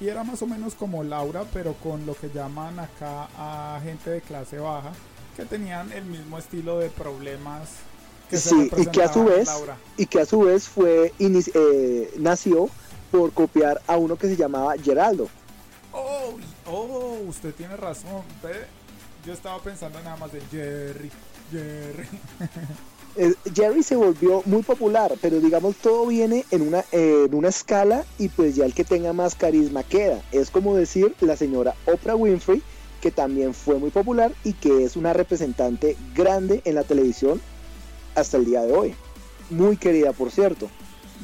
[0.00, 4.10] y era más o menos como Laura, pero con lo que llaman acá a gente
[4.10, 4.92] de clase baja,
[5.36, 7.68] que tenían el mismo estilo de problemas
[8.28, 9.48] que sí, y que a su vez
[9.96, 12.68] y que a su vez fue eh, nació
[13.12, 15.28] por copiar a uno que se llamaba Geraldo.
[15.92, 16.34] Oh,
[16.66, 18.22] oh, usted tiene razón.
[19.24, 21.10] Yo estaba pensando nada más en Jerry,
[21.52, 22.08] Jerry.
[23.14, 28.06] Eh, Jerry se volvió muy popular, pero digamos todo viene en una, en una escala
[28.18, 30.22] y pues ya el que tenga más carisma queda.
[30.32, 32.62] Es como decir la señora Oprah Winfrey,
[33.02, 37.38] que también fue muy popular y que es una representante grande en la televisión
[38.14, 38.94] hasta el día de hoy.
[39.50, 40.70] Muy querida, por cierto.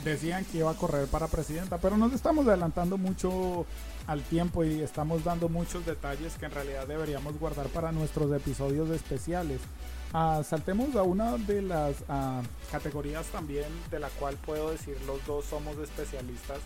[0.05, 3.65] Decían que iba a correr para presidenta, pero nos estamos adelantando mucho
[4.07, 8.91] al tiempo y estamos dando muchos detalles que en realidad deberíamos guardar para nuestros episodios
[8.91, 9.61] especiales.
[10.15, 12.41] Ah, saltemos a una de las ah,
[12.73, 16.61] categorías también de la cual puedo decir los dos somos especialistas,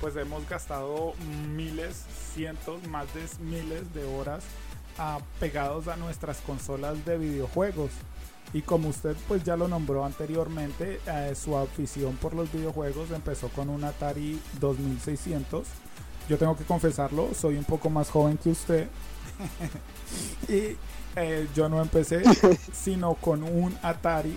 [0.00, 1.14] pues hemos gastado
[1.54, 4.42] miles, cientos, más de miles de horas
[4.98, 7.90] ah, pegados a nuestras consolas de videojuegos.
[8.52, 13.48] Y como usted pues ya lo nombró anteriormente, eh, su afición por los videojuegos empezó
[13.48, 15.68] con un Atari 2600.
[16.28, 18.88] Yo tengo que confesarlo, soy un poco más joven que usted.
[20.48, 20.76] y
[21.16, 22.22] eh, yo no empecé
[22.72, 24.36] sino con un Atari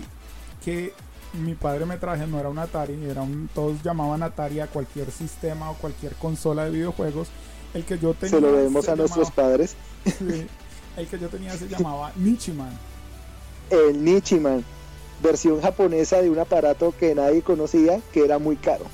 [0.64, 0.92] que
[1.32, 5.10] mi padre me traje, no era un Atari, era un, todos llamaban Atari a cualquier
[5.10, 7.28] sistema o cualquier consola de videojuegos.
[7.72, 8.36] El que yo tenía.
[8.36, 9.76] Se lo debemos a nuestros padres.
[10.04, 12.78] el que yo tenía se llamaba Nichiman
[13.72, 14.64] el Nichiman,
[15.22, 18.84] versión japonesa de un aparato que nadie conocía, que era muy caro.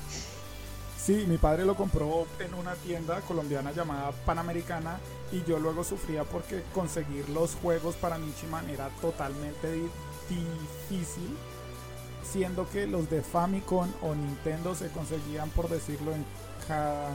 [1.01, 4.99] Sí, mi padre lo compró en una tienda colombiana llamada Panamericana
[5.31, 9.71] y yo luego sufría porque conseguir los juegos para Nichiman era totalmente
[10.29, 11.37] difícil,
[12.21, 16.25] siendo que los de Famicom o Nintendo se conseguían, por decirlo, en
[16.67, 17.09] cada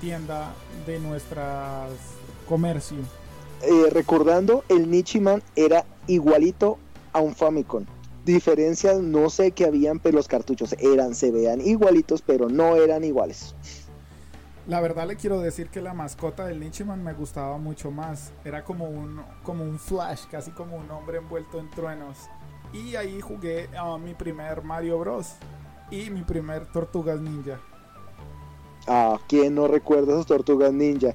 [0.00, 0.52] tienda
[0.84, 1.92] de nuestras
[2.48, 2.98] comercio.
[3.62, 6.78] Eh, recordando, el Nichiman era igualito
[7.12, 7.86] a un Famicom.
[8.24, 13.02] Diferencias no sé qué habían, pero los cartuchos eran, se vean igualitos, pero no eran
[13.02, 13.54] iguales.
[14.68, 18.32] La verdad le quiero decir que la mascota del Nichiman me gustaba mucho más.
[18.44, 22.16] Era como un, como un flash, casi como un hombre envuelto en truenos.
[22.72, 25.32] Y ahí jugué a mi primer Mario Bros.
[25.90, 27.60] Y mi primer Tortugas Ninja.
[28.86, 31.12] Ah, ¿quién no recuerda esas Tortugas Ninja?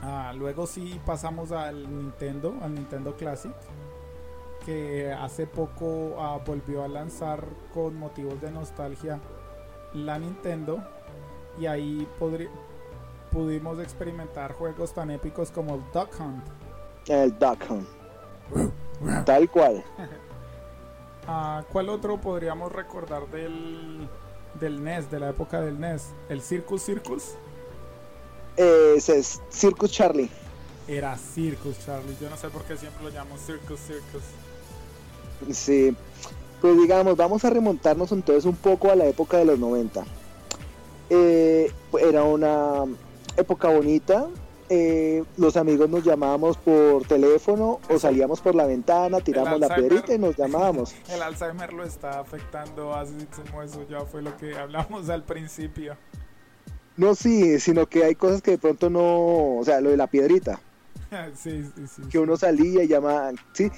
[0.00, 3.54] Ah, luego sí pasamos al Nintendo, al Nintendo Classic,
[4.64, 9.20] que hace poco ah, volvió a lanzar con motivos de nostalgia
[9.94, 10.82] la Nintendo
[11.58, 12.08] y ahí
[13.30, 16.44] pudimos experimentar juegos tan épicos como Duck Hunt.
[17.06, 17.88] El Duck Hunt.
[19.24, 19.84] Tal cual.
[21.26, 24.06] Ah, ¿Cuál otro podríamos recordar del,
[24.60, 26.12] del NES, de la época del NES?
[26.28, 27.36] ¿El Circus Circus?
[28.58, 30.28] Eh, es Circus Charlie.
[30.86, 32.14] Era Circus Charlie.
[32.20, 34.22] Yo no sé por qué siempre lo llamo Circus Circus.
[35.52, 35.94] Sí.
[36.60, 40.04] Pues digamos, vamos a remontarnos entonces un poco a la época de los 90.
[41.10, 41.70] Eh,
[42.00, 42.84] era una
[43.36, 44.26] época bonita.
[44.70, 50.14] Eh, los amigos nos llamábamos por teléfono o salíamos por la ventana, tiramos la piedrita
[50.14, 50.94] y nos llamábamos.
[51.10, 55.96] El Alzheimer lo está afectando así como eso ya fue lo que hablamos al principio.
[56.96, 60.06] No, sí, sino que hay cosas que de pronto no, o sea, lo de la
[60.06, 60.58] piedrita.
[61.34, 62.02] sí, sí, sí.
[62.10, 63.70] Que uno salía y llamaba, sí.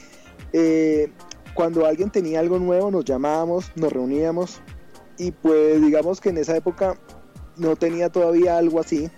[0.52, 1.10] Eh,
[1.56, 4.60] cuando alguien tenía algo nuevo nos llamábamos, nos reuníamos
[5.16, 6.98] y pues digamos que en esa época
[7.56, 9.10] no tenía todavía algo así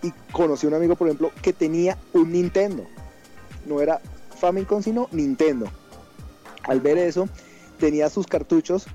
[0.00, 2.84] y conocí a un amigo, por ejemplo, que tenía un Nintendo.
[3.66, 4.00] No era
[4.38, 5.66] Famicom, sino Nintendo.
[6.62, 7.28] Al ver eso,
[7.78, 8.86] tenía sus cartuchos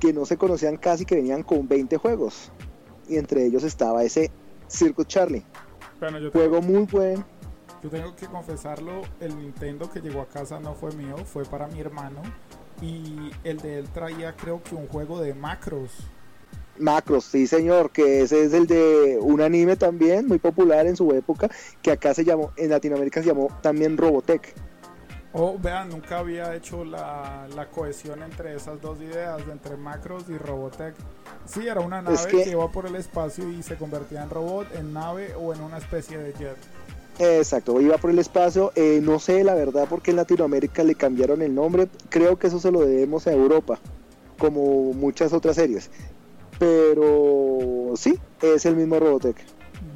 [0.00, 2.50] que no se conocían casi, que venían con 20 juegos
[3.08, 4.32] y entre ellos estaba ese
[4.66, 5.44] Circus Charlie.
[6.32, 7.24] Juego muy bueno.
[7.84, 11.66] Yo tengo que confesarlo, el Nintendo que llegó a casa no fue mío, fue para
[11.66, 12.22] mi hermano
[12.80, 15.90] y el de él traía creo que un juego de macros.
[16.78, 21.12] Macros, sí señor, que ese es el de un anime también muy popular en su
[21.12, 21.50] época,
[21.82, 24.54] que acá se llamó, en Latinoamérica se llamó también Robotech.
[25.34, 30.94] Oh, vean, nunca había hecho la, cohesión entre esas dos ideas, entre Macros y Robotech.
[31.44, 32.48] Sí, era una nave que...
[32.48, 36.16] iba por el espacio y se convertía en robot, en nave o en una especie
[36.16, 36.56] de jet.
[37.18, 38.72] Exacto, iba por el espacio.
[38.74, 41.88] Eh, no sé la verdad porque en Latinoamérica le cambiaron el nombre.
[42.08, 43.78] Creo que eso se lo debemos a Europa,
[44.38, 45.90] como muchas otras series.
[46.58, 49.36] Pero sí, es el mismo Robotech.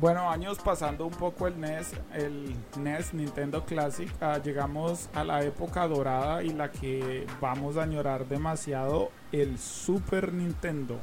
[0.01, 5.43] Bueno, años pasando un poco el NES, el NES Nintendo Classic, ah, llegamos a la
[5.43, 10.99] época dorada y la que vamos a añorar demasiado, el Super Nintendo.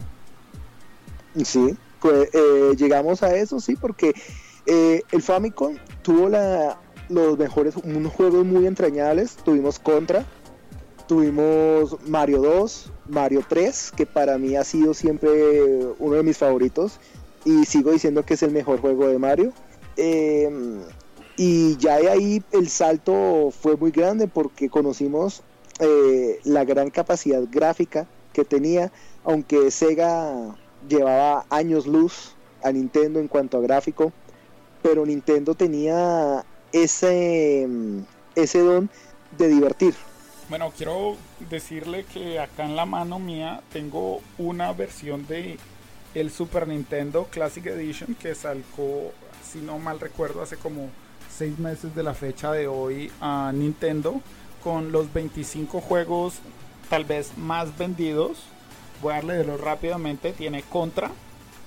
[1.44, 4.14] Sí, pues eh, llegamos a eso, sí, porque
[4.66, 6.30] eh, el Famicom tuvo
[7.10, 9.36] los mejores, unos juegos muy entrañables.
[9.36, 10.26] Tuvimos Contra,
[11.08, 15.30] tuvimos Mario 2, Mario 3, que para mí ha sido siempre
[16.00, 17.00] uno de mis favoritos
[17.44, 19.54] y sigo diciendo que es el mejor juego de Mario.
[19.98, 20.50] Eh,
[21.38, 25.44] y ya de ahí el salto fue muy grande porque conocimos
[25.80, 28.92] eh, la gran capacidad gráfica que tenía,
[29.24, 30.56] aunque Sega
[30.88, 34.14] llevaba años luz a Nintendo en cuanto a gráfico,
[34.86, 37.68] pero Nintendo tenía ese,
[38.36, 38.88] ese don
[39.36, 39.96] de divertir.
[40.48, 41.18] Bueno, quiero
[41.50, 45.58] decirle que acá en la mano mía tengo una versión de
[46.14, 48.64] el Super Nintendo Classic Edition que salió,
[49.44, 50.92] si no mal recuerdo, hace como
[51.36, 54.22] seis meses de la fecha de hoy a Nintendo
[54.64, 56.36] con los 25 juegos
[56.92, 58.38] tal vez más vendidos.
[59.02, 60.32] Voy a leerlo rápidamente.
[60.32, 61.10] Tiene Contra,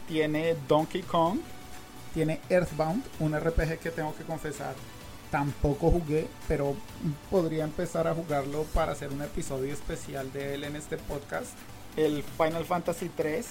[0.06, 1.40] tiene Donkey Kong,
[2.08, 4.74] tiene Earthbound, un RPG que tengo que confesar
[5.30, 6.74] tampoco jugué, pero
[7.30, 11.50] podría empezar a jugarlo para hacer un episodio especial de él en este podcast.
[11.96, 13.46] El Final Fantasy 3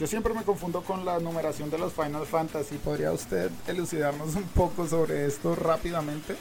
[0.00, 2.76] yo siempre me confundo con la numeración de los Final Fantasy.
[2.76, 6.36] ¿Podría usted elucidarnos un poco sobre esto rápidamente?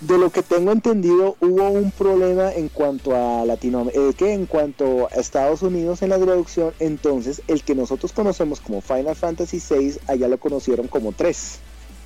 [0.00, 4.46] De lo que tengo entendido, hubo un problema en cuanto a Latinoamérica, eh, que en
[4.46, 9.60] cuanto a Estados Unidos en la traducción, entonces el que nosotros conocemos como Final Fantasy
[9.60, 11.58] 6, allá lo conocieron como 3.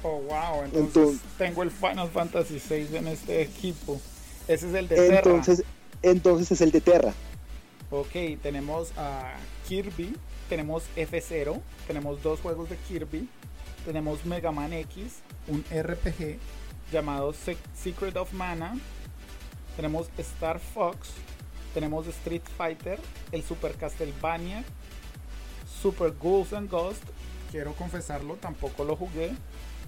[0.02, 3.98] Oh, wow, entonces, tengo el Final Fantasy 6 en este equipo.
[4.46, 5.16] Ese es el de Terra.
[5.16, 5.64] Entonces,
[6.02, 7.14] entonces es el de Terra.
[7.90, 10.14] Ok, tenemos a Kirby,
[10.50, 13.26] tenemos F0, tenemos dos juegos de Kirby,
[13.86, 16.38] tenemos Mega Man X, un RPG
[16.92, 17.32] llamado
[17.74, 18.76] Secret of Mana,
[19.76, 21.10] tenemos Star Fox,
[21.72, 23.00] tenemos Street Fighter,
[23.32, 24.64] el Super Castlevania,
[25.82, 27.02] Super Ghouls and Ghost,
[27.50, 29.32] quiero confesarlo, tampoco lo jugué.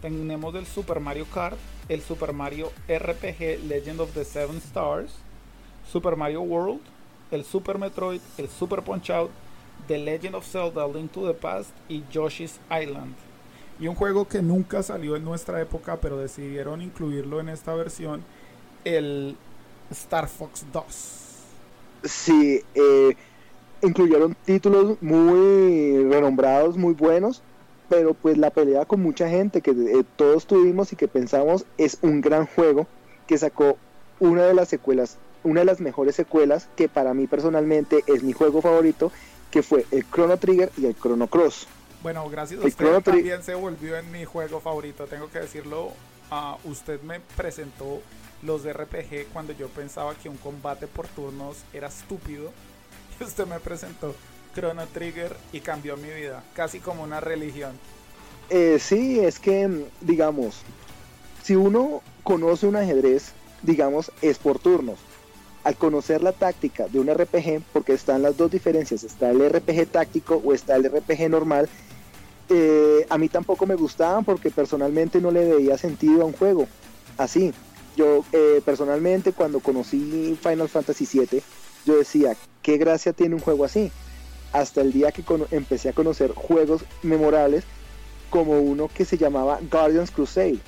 [0.00, 1.56] Tenemos el Super Mario Kart,
[1.88, 5.12] el Super Mario RPG Legend of the Seven Stars,
[5.90, 6.80] Super Mario World,
[7.30, 9.30] el Super Metroid, el Super Punch Out,
[9.88, 13.14] The Legend of Zelda Link to the Past y Yoshi's Island.
[13.78, 18.22] Y un juego que nunca salió en nuestra época, pero decidieron incluirlo en esta versión,
[18.84, 19.36] el
[19.90, 20.84] Star Fox 2.
[22.04, 23.16] Sí, eh,
[23.82, 27.42] incluyeron títulos muy renombrados, muy buenos,
[27.88, 31.98] pero pues la pelea con mucha gente que eh, todos tuvimos y que pensamos es
[32.02, 32.86] un gran juego
[33.26, 33.76] que sacó
[34.20, 38.32] una de las secuelas, una de las mejores secuelas que para mí personalmente es mi
[38.32, 39.12] juego favorito
[39.50, 41.66] que fue el Chrono Trigger y el Chrono Cross.
[42.02, 45.92] Bueno, gracias a usted también se volvió en mi juego favorito, tengo que decirlo.
[46.30, 48.00] Uh, usted me presentó
[48.42, 52.52] los RPG cuando yo pensaba que un combate por turnos era estúpido.
[53.20, 54.14] Y usted me presentó
[54.54, 57.72] Chrono Trigger y cambió mi vida, casi como una religión.
[58.48, 60.62] Eh, sí, es que, digamos,
[61.42, 63.32] si uno conoce un ajedrez,
[63.62, 64.98] digamos, es por turnos
[65.66, 69.88] al conocer la táctica de un RPG, porque están las dos diferencias, está el RPG
[69.88, 71.68] táctico o está el RPG normal,
[72.48, 76.66] eh, a mí tampoco me gustaban porque personalmente no le veía sentido a un juego
[77.18, 77.52] así.
[77.96, 81.42] Yo eh, personalmente cuando conocí Final Fantasy VII,
[81.86, 83.90] yo decía, ¿qué gracia tiene un juego así?
[84.52, 87.64] Hasta el día que empecé a conocer juegos memorables
[88.30, 90.58] como uno que se llamaba Guardians Crusade.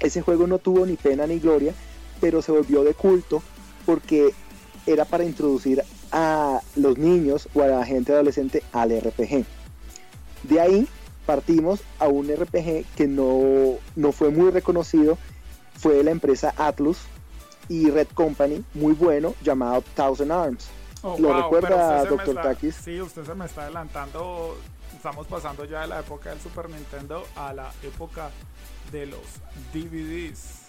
[0.00, 1.74] Ese juego no tuvo ni pena ni gloria,
[2.20, 3.42] pero se volvió de culto
[3.86, 4.32] porque
[4.86, 9.44] era para introducir a los niños o a la gente adolescente al RPG.
[10.42, 10.88] De ahí
[11.26, 15.18] partimos a un RPG que no, no fue muy reconocido,
[15.78, 16.98] fue de la empresa Atlus
[17.68, 20.68] y Red Company, muy bueno, llamado Thousand Arms.
[21.02, 22.34] Oh, ¿Lo recuerda, Dr.
[22.34, 22.76] Takis?
[22.76, 24.56] Sí, usted se me está adelantando.
[24.94, 28.30] Estamos pasando ya de la época del Super Nintendo a la época
[28.92, 29.20] de los
[29.72, 30.62] DVDs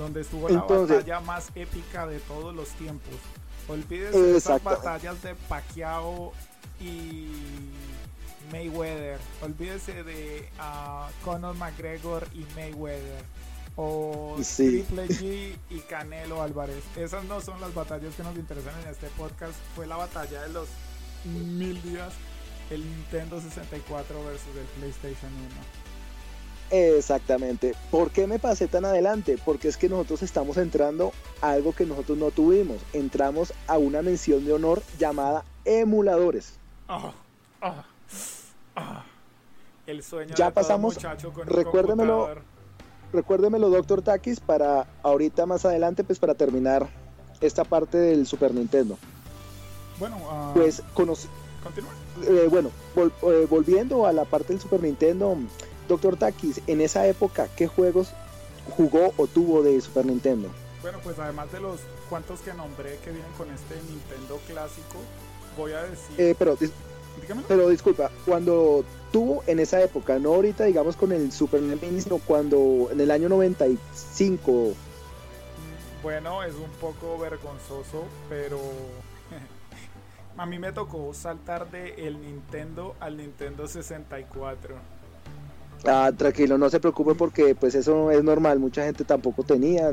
[0.00, 3.14] donde estuvo la batalla más épica de todos los tiempos.
[3.68, 6.32] Olvídese de esas batallas de Pacquiao
[6.80, 7.28] y
[8.52, 9.18] Mayweather.
[9.42, 13.24] Olvídese de uh, Conor McGregor y Mayweather.
[13.76, 16.82] O Triple G y Canelo Álvarez.
[16.96, 19.54] Esas no son las batallas que nos interesan en este podcast.
[19.74, 20.68] Fue la batalla de los
[21.24, 22.12] mil días.
[22.70, 25.80] El Nintendo 64 versus el PlayStation 1.
[26.70, 27.74] Exactamente.
[27.90, 29.38] ¿Por qué me pasé tan adelante?
[29.44, 32.78] Porque es que nosotros estamos entrando a algo que nosotros no tuvimos.
[32.92, 36.54] Entramos a una mención de honor llamada emuladores.
[36.88, 37.12] Ah,
[37.60, 37.89] ah, ah.
[39.86, 42.28] El sueño Ya de todo pasamos- muchacho con un recuérdemelo.
[43.12, 46.88] Recuérdemelo, Doctor Takis, para ahorita más adelante, pues para terminar
[47.40, 48.96] esta parte del Super Nintendo.
[49.98, 51.26] Bueno, ah, Pues conoc-
[51.64, 51.90] continúa.
[52.22, 55.36] eh, bueno, vol- eh, volviendo a la parte del Super Nintendo,
[55.88, 58.12] Doctor Takis, en esa época, ¿qué juegos
[58.76, 60.48] jugó o tuvo de Super Nintendo?
[60.80, 64.98] Bueno, pues además de los cuantos que nombré que vienen con este Nintendo clásico,
[65.56, 66.14] voy a decir.
[66.16, 66.56] Eh, pero,
[67.16, 67.48] dígamelo.
[67.48, 72.18] pero disculpa, cuando tuvo en esa época, no ahorita digamos con el Super Nintendo, sino
[72.18, 74.78] cuando en el año 95,
[75.56, 78.60] Mm, Bueno, es un poco vergonzoso, pero
[80.36, 84.84] a mí me tocó saltar de el Nintendo al Nintendo 64.
[85.86, 89.90] ah, tranquilo, no se preocupe porque pues eso es normal, mucha gente tampoco tenía.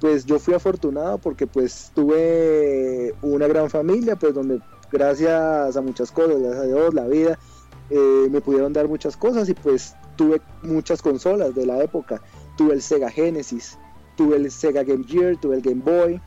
[0.00, 4.60] Pues yo fui afortunado porque pues tuve una gran familia, pues donde
[4.94, 7.38] gracias a muchas cosas, gracias a Dios, la vida,
[7.90, 12.22] eh, me pudieron dar muchas cosas y pues tuve muchas consolas de la época.
[12.56, 13.76] Tuve el Sega Genesis,
[14.16, 16.20] tuve el Sega Game Gear, tuve el Game Boy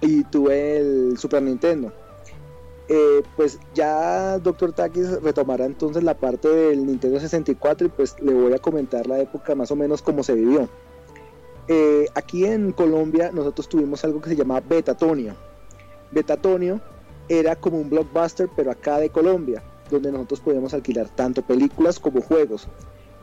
[0.00, 1.92] y tuve el Super Nintendo.
[2.88, 4.72] Eh, pues ya Dr.
[4.72, 9.20] Takis retomará entonces la parte del Nintendo 64 y pues le voy a comentar la
[9.20, 10.68] época más o menos cómo se vivió.
[11.68, 15.36] Eh, aquí en Colombia nosotros tuvimos algo que se llamaba Betatonio.
[16.10, 16.80] Betatonio
[17.28, 22.20] era como un blockbuster pero acá de Colombia, donde nosotros podíamos alquilar tanto películas como
[22.20, 22.66] juegos.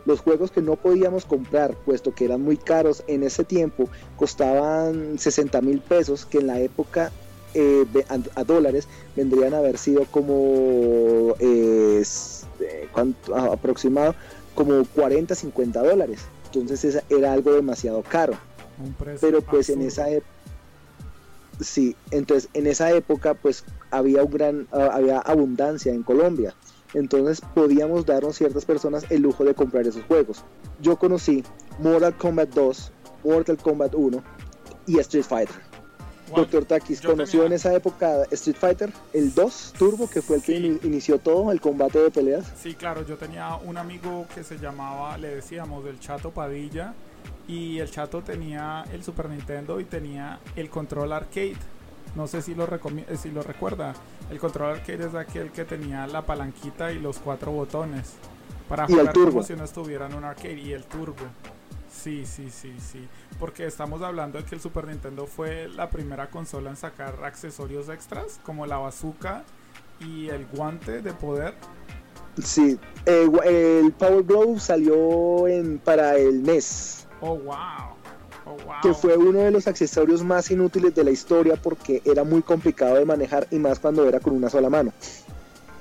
[0.05, 3.87] Los juegos que no podíamos comprar, puesto que eran muy caros en ese tiempo,
[4.17, 7.11] costaban 60 mil pesos, que en la época
[7.53, 12.01] eh, a, a dólares vendrían a haber sido como eh,
[12.59, 13.35] eh, ¿cuánto?
[13.35, 14.15] Aproximado
[14.55, 18.33] como 40 50 dólares entonces esa- era algo demasiado caro
[19.21, 20.27] pero pues en esa época
[21.61, 26.53] sí entonces en esa época pues había un gran ah, había abundancia en Colombia
[26.93, 30.43] entonces podíamos darnos ciertas personas el lujo de comprar esos juegos
[30.81, 31.43] yo conocí
[31.79, 32.91] Mortal Kombat 2
[33.23, 34.23] Mortal Kombat 1
[34.87, 35.55] y Street Fighter
[36.29, 40.21] Wow, Doctor Takis yo conoció tenía- en esa época Street Fighter, el 2 Turbo, que
[40.21, 40.63] fue el que Sí.
[40.63, 42.45] ini- inició todo, el combate de peleas.
[42.57, 46.93] Sí, claro, yo tenía un amigo que se llamaba, le decíamos, el Chato Padilla.
[47.51, 51.57] Y el Chato tenía el Super Nintendo y tenía el control arcade.
[52.15, 53.97] No sé si lo, eh, si lo recuerda.
[54.29, 58.19] El control arcade es aquel que tenía la palanquita y los cuatro botones.
[58.69, 59.27] Para Y el jugar turbo.
[59.27, 60.59] como si uno estuviera en un arcade.
[60.59, 61.35] Y el turbo.
[61.89, 63.09] Sí, sí, sí, sí.
[63.37, 67.89] Porque estamos hablando de que el Super Nintendo fue la primera consola en sacar accesorios
[67.89, 69.43] extras, como la bazooka
[69.99, 71.55] y el guante de poder.
[72.43, 77.55] Sí, eh, el Power Glove salió en, para el NES, Oh, wow.
[78.43, 78.75] Oh, wow.
[78.81, 82.95] que fue uno de los accesorios más inútiles de la historia porque era muy complicado
[82.95, 84.91] de manejar y más cuando era con una sola mano.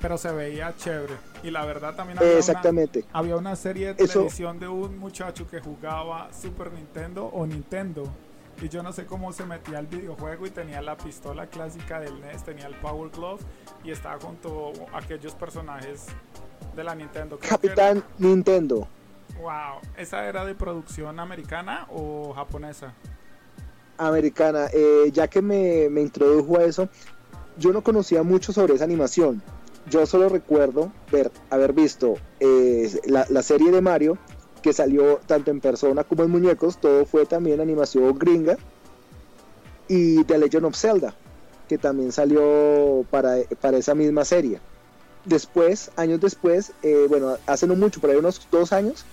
[0.03, 1.15] Pero se veía chévere.
[1.43, 3.05] Y la verdad también había, una, Exactamente.
[3.15, 8.05] había una serie de Eso- televisión de un muchacho que jugaba Super Nintendo o Nintendo.
[8.63, 12.21] Y yo no sé cómo se metía al videojuego y tenía la pistola clásica del
[12.21, 13.41] NES, tenía el Power Glove
[13.85, 16.07] y estaba junto a aquellos personajes
[16.77, 17.39] de la Nintendo.
[17.39, 18.87] Creo Capitán Nintendo.
[19.41, 22.93] Wow, ¿esa era de producción americana o japonesa?
[23.97, 26.89] americana, eh, ya que me, me introdujo a eso,
[27.59, 29.43] yo no conocía mucho sobre esa animación.
[29.89, 34.19] Yo solo recuerdo ver, haber visto eh, la, la serie de Mario,
[34.63, 38.57] que salió tanto en persona como en muñecos, todo fue también animación gringa,
[39.89, 41.15] y The Legend of Zelda,
[41.69, 44.61] que también salió para, para esa misma serie.
[45.25, 49.05] Después, años después, eh, bueno, hace no mucho, por ahí unos dos años,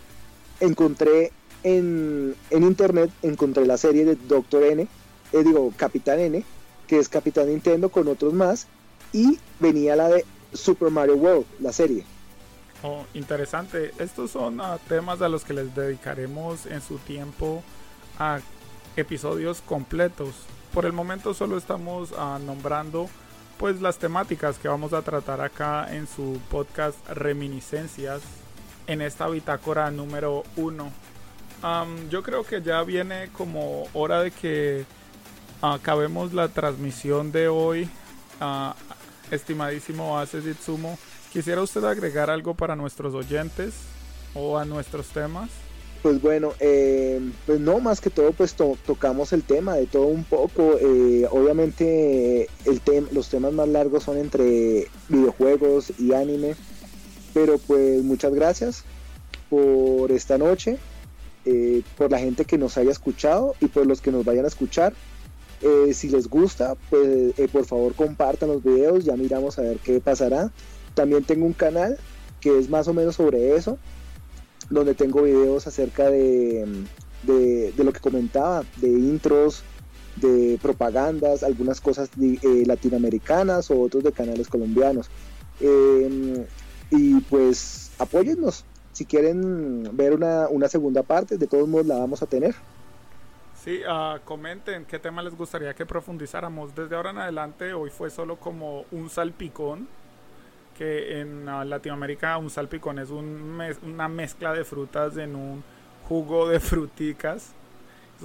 [0.59, 1.31] encontré
[1.63, 4.87] en, en internet encontré la serie de Doctor N,
[5.33, 6.43] eh, digo Capitán N,
[6.87, 8.67] que es Capitán Nintendo con otros más,
[9.11, 12.05] y venía la de Super Mario World, la serie.
[12.83, 13.91] Oh, interesante.
[13.97, 17.63] Estos son ah, temas a los que les dedicaremos en su tiempo
[18.19, 18.39] a
[18.95, 20.29] episodios completos.
[20.73, 23.09] Por el momento solo estamos ah, nombrando
[23.57, 28.21] pues las temáticas que vamos a tratar acá en su podcast Reminiscencias
[28.87, 30.91] en esta bitácora número uno.
[32.09, 34.85] Yo creo que ya viene como hora de que
[35.61, 37.89] acabemos la transmisión de hoy.
[38.39, 38.75] Ah,
[39.31, 40.97] estimadísimo Ace Itsumo,
[41.33, 43.73] ¿quisiera usted agregar algo para nuestros oyentes
[44.33, 45.49] o a nuestros temas?
[46.03, 50.05] Pues bueno, eh, pues no, más que todo, pues to- tocamos el tema de todo
[50.05, 50.77] un poco.
[50.79, 56.55] eh, obviamente, el tem- los temas más largos son entre videojuegos y anime.
[57.37, 58.83] Pero pues muchas gracias
[59.47, 60.79] por esta noche,
[61.45, 64.47] eh, por la gente que nos haya escuchado y por los que nos vayan a
[64.47, 64.95] escuchar.
[65.61, 69.77] Eh, si les gusta, pues eh, por favor compartan los videos, ya miramos a ver
[69.77, 70.51] qué pasará.
[70.95, 71.99] También tengo un canal
[72.41, 73.77] que es más o menos sobre eso,
[74.71, 76.65] donde tengo videos acerca de,
[77.21, 79.61] de, lo que comentaba, de intros,
[80.15, 85.11] de propagandas, algunas cosas latinoamericanas o otros de canales colombianos.
[85.59, 86.47] Em,
[86.89, 88.65] y pues apóyennos.
[88.93, 92.55] Si quieren ver una, una segunda parte, de todos modos la vamos a tener.
[93.63, 96.73] Sí, uh, comenten qué tema les gustaría que profundizáramos.
[96.73, 99.87] Desde ahora en adelante, hoy fue solo como un salpicón,
[100.77, 105.63] que en uh, Latinoamérica un salpicón es un una mezcla de frutas en un
[106.07, 107.53] jugo de fruticas.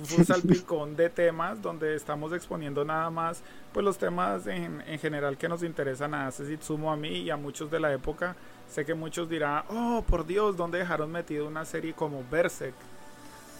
[0.01, 3.43] Es un salpicón de temas donde estamos exponiendo nada más
[3.75, 7.37] pues los temas en, en general que nos interesan a Setsutsumo a mí y a
[7.37, 8.37] muchos de la época.
[8.73, 12.75] Sé que muchos dirán, oh por Dios, ¿dónde dejaron metido una serie como Berserk?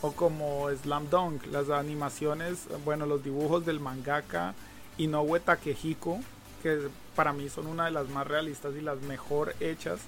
[0.03, 4.55] o como Slam Dunk, las animaciones, bueno, los dibujos del mangaka
[4.99, 6.21] Inoue Takehiko,
[6.63, 10.01] que para mí son una de las más realistas y las mejor hechas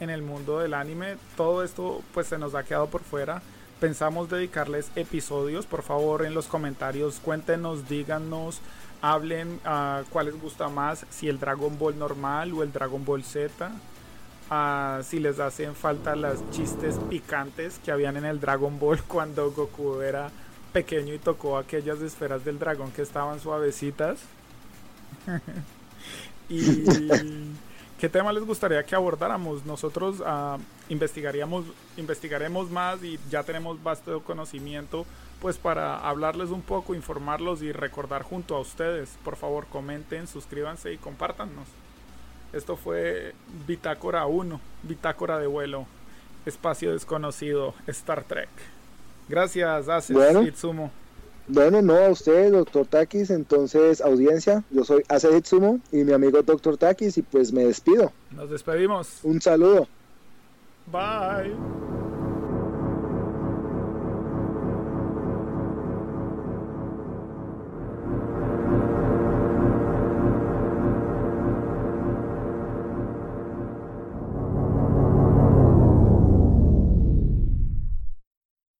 [0.00, 1.16] en el mundo del anime.
[1.36, 3.42] Todo esto pues se nos ha quedado por fuera.
[3.80, 8.60] Pensamos dedicarles episodios, por favor en los comentarios cuéntenos, díganos,
[9.00, 13.24] hablen a cuál les gusta más, si el Dragon Ball normal o el Dragon Ball
[13.24, 13.70] Z
[15.04, 20.00] si les hacen falta las chistes picantes que habían en el Dragon Ball cuando Goku
[20.00, 20.30] era
[20.72, 24.20] pequeño y tocó aquellas esferas del dragón que estaban suavecitas.
[26.48, 26.84] y
[27.98, 29.66] qué tema les gustaría que abordáramos.
[29.66, 35.04] Nosotros uh, investigaríamos, investigaremos más y ya tenemos vasto conocimiento
[35.40, 39.10] pues para hablarles un poco, informarlos y recordar junto a ustedes.
[39.24, 41.68] Por favor, comenten, suscríbanse y compártanos.
[42.52, 43.34] Esto fue
[43.66, 45.86] Bitácora 1, Bitácora de vuelo,
[46.46, 48.48] Espacio Desconocido, Star Trek.
[49.28, 50.90] Gracias, Aces bueno, Itsumo.
[51.46, 53.30] Bueno, no a usted, doctor Takis.
[53.30, 58.12] Entonces, audiencia, yo soy Aces Itsumo y mi amigo doctor Takis, y pues me despido.
[58.30, 59.20] Nos despedimos.
[59.22, 59.88] Un saludo.
[60.90, 61.54] Bye.